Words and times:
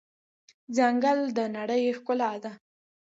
ځنګل 0.75 1.19
د 1.37 1.39
نړۍ 1.57 1.83
ښکلا 1.97 2.31
ده. 2.43 2.51